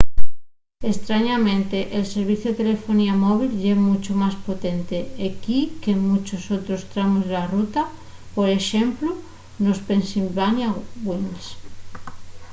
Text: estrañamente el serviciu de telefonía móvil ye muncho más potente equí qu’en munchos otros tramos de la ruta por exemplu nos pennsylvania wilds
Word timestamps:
estrañamente 0.93 1.77
el 1.97 2.05
serviciu 2.15 2.49
de 2.51 2.59
telefonía 2.63 3.13
móvil 3.25 3.51
ye 3.63 3.73
muncho 3.87 4.11
más 4.23 4.35
potente 4.47 4.97
equí 5.29 5.59
qu’en 5.81 5.99
munchos 6.07 6.43
otros 6.57 6.81
tramos 6.93 7.23
de 7.25 7.33
la 7.39 7.49
ruta 7.55 7.81
por 8.35 8.47
exemplu 8.59 9.09
nos 9.63 9.79
pennsylvania 9.87 10.69
wilds 11.05 11.45